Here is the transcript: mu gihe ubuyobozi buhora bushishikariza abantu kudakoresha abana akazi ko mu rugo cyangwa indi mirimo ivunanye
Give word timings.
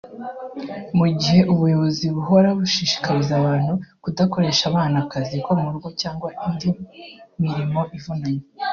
mu 0.97 1.05
gihe 1.19 1.41
ubuyobozi 1.53 2.05
buhora 2.15 2.49
bushishikariza 2.59 3.33
abantu 3.41 3.73
kudakoresha 4.03 4.63
abana 4.71 4.95
akazi 5.03 5.35
ko 5.45 5.51
mu 5.61 5.67
rugo 5.73 5.89
cyangwa 6.01 6.27
indi 6.47 6.69
mirimo 7.43 7.79
ivunanye 7.97 8.45